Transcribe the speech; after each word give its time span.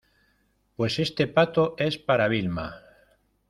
pues 0.77 0.97
este 0.97 1.27
pato 1.27 1.75
es 1.77 1.99
para 1.99 2.27
Vilma. 2.27 2.73